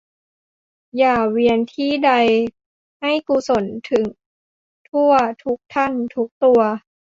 [0.97, 2.11] อย่าเวียนที่ใด
[3.01, 4.05] ให้กุศลถึง
[4.87, 5.11] ทั่ว
[5.43, 6.59] ทุกท่าน ทุกตัว